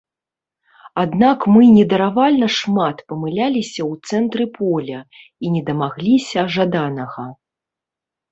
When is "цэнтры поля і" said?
4.13-5.51